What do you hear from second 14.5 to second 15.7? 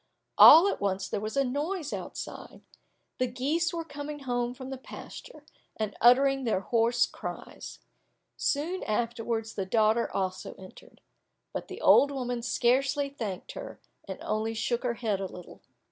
shook her head a little.